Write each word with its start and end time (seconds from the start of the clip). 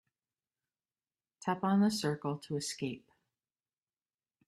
Tap 1.41 1.63
on 1.63 1.81
the 1.81 1.91
circle 1.91 2.35
to 2.39 2.55
escape. 2.57 3.11